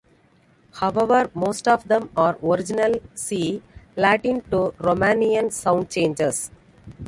However, 0.79 1.29
most 1.35 1.67
of 1.67 1.87
them 1.87 2.09
are 2.17 2.35
original, 2.41 2.95
see: 3.13 3.61
Latin 3.95 4.41
to 4.49 4.73
Romanian 4.79 5.51
sound 5.51 5.91
changes. 5.91 6.49